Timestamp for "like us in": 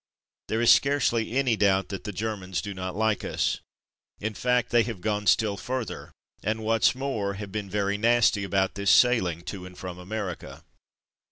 2.95-4.33